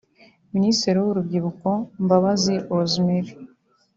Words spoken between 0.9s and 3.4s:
w’Urubyiruko Mbabazi Rosemary